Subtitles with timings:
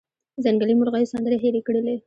[0.43, 1.95] ځنګلي مرغېو سندرې هیرې کړلې